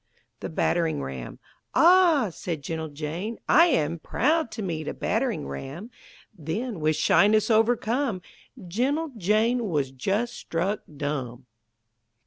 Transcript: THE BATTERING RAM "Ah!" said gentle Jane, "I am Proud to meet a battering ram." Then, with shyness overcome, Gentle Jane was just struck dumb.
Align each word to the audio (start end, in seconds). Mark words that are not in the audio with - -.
THE 0.39 0.49
BATTERING 0.49 1.03
RAM 1.03 1.37
"Ah!" 1.75 2.31
said 2.31 2.63
gentle 2.63 2.87
Jane, 2.89 3.37
"I 3.47 3.67
am 3.67 3.99
Proud 3.99 4.49
to 4.53 4.63
meet 4.63 4.87
a 4.87 4.95
battering 4.95 5.47
ram." 5.47 5.91
Then, 6.35 6.79
with 6.79 6.95
shyness 6.95 7.51
overcome, 7.51 8.23
Gentle 8.67 9.11
Jane 9.15 9.69
was 9.69 9.91
just 9.91 10.33
struck 10.33 10.79
dumb. 10.97 11.45